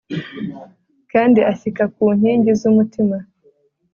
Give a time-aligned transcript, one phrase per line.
[1.11, 3.17] kandi ashyika ku nkingi z'umutima